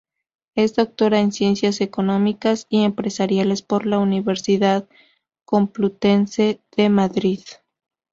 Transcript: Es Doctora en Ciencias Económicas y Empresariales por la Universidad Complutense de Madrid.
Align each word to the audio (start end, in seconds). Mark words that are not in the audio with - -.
Es 0.55 0.73
Doctora 0.75 1.19
en 1.19 1.31
Ciencias 1.31 1.79
Económicas 1.79 2.65
y 2.69 2.81
Empresariales 2.85 3.61
por 3.61 3.85
la 3.85 3.99
Universidad 3.99 4.89
Complutense 5.45 6.59
de 6.75 6.89
Madrid. 6.89 7.41